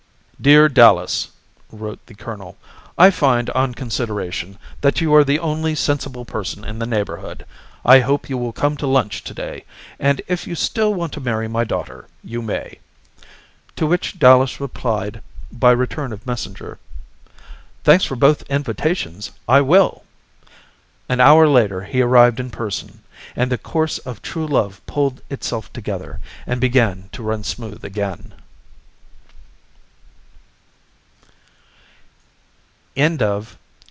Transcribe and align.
"Dear 0.41 0.69
Dallas" 0.69 1.29
(wrote 1.71 2.03
the 2.07 2.15
colonel), 2.15 2.57
"I 2.97 3.11
find, 3.11 3.51
on 3.51 3.75
consideration, 3.75 4.57
that 4.81 4.99
you 4.99 5.13
are 5.13 5.23
the 5.23 5.37
only 5.37 5.75
sensible 5.75 6.25
person 6.25 6.65
in 6.65 6.79
the 6.79 6.87
neighbourhood. 6.87 7.45
I 7.85 7.99
hope 7.99 8.27
you 8.27 8.39
will 8.39 8.51
come 8.51 8.75
to 8.77 8.87
lunch 8.87 9.23
to 9.25 9.35
day. 9.35 9.65
And 9.99 10.19
if 10.27 10.47
you 10.47 10.55
still 10.55 10.95
want 10.95 11.13
to 11.13 11.19
marry 11.21 11.47
my 11.47 11.63
daughter, 11.63 12.07
you 12.23 12.41
may." 12.41 12.79
To 13.75 13.85
which 13.85 14.17
Dallas 14.17 14.59
replied 14.59 15.21
by 15.51 15.69
return 15.73 16.11
of 16.11 16.25
messenger: 16.25 16.79
"Thanks 17.83 18.05
for 18.05 18.15
both 18.15 18.41
invitations. 18.49 19.29
I 19.47 19.61
will." 19.61 20.05
An 21.07 21.19
hour 21.19 21.47
later 21.47 21.83
he 21.83 22.01
arrived 22.01 22.39
in 22.39 22.49
person, 22.49 23.03
and 23.35 23.51
the 23.51 23.59
course 23.59 23.99
of 23.99 24.23
true 24.23 24.47
love 24.47 24.81
pulled 24.87 25.21
itself 25.29 25.71
together, 25.71 26.19
and 26.47 26.59
began 26.59 27.09
to 27.11 27.21
run 27.21 27.43
smooth 27.43 27.85
again. 27.85 28.33